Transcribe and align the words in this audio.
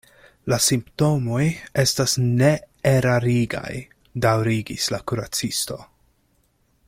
La 0.51 0.57
simptomoj 0.67 1.43
estas 1.83 2.15
neerarigaj, 2.39 3.73
daŭrigis 4.27 4.91
la 4.95 5.03
kuracisto. 5.13 5.83